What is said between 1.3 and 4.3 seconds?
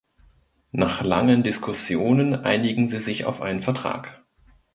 Diskussionen einigen sie sich auf einen Vertrag.